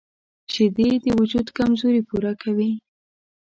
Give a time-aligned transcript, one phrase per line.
[0.53, 2.71] شیدې د وجود کمزوري پوره کوي